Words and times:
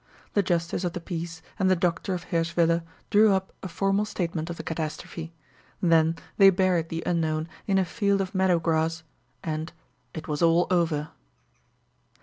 The 0.33 0.41
justice 0.41 0.83
of 0.83 0.93
the 0.93 0.99
peace 0.99 1.43
and 1.59 1.69
the 1.69 1.75
doctor 1.75 2.15
of 2.15 2.29
Hirschwiller 2.31 2.81
drew 3.11 3.33
up 3.35 3.53
a 3.61 3.67
formal 3.67 4.03
statement 4.05 4.49
of 4.49 4.57
the 4.57 4.63
catastrophe; 4.63 5.31
then 5.79 6.15
they 6.37 6.49
buried 6.49 6.89
the 6.89 7.03
unknown 7.05 7.47
in 7.67 7.77
a 7.77 7.85
field 7.85 8.19
of 8.19 8.33
meadow 8.33 8.57
grass 8.59 9.03
and 9.43 9.71
it 10.15 10.27
was 10.27 10.41
all 10.41 10.65
over! 10.71 11.09